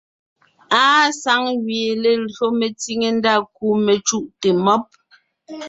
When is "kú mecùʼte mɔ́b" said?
3.55-4.83